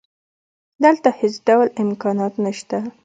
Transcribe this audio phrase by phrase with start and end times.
[0.83, 2.77] دلته هېڅ ډول امکانات نشته